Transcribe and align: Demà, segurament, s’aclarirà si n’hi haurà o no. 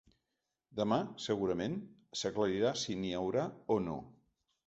Demà, 0.79 0.97
segurament, 1.25 1.75
s’aclarirà 2.21 2.73
si 2.85 2.97
n’hi 3.01 3.13
haurà 3.19 3.47
o 3.77 3.81
no. 3.89 4.01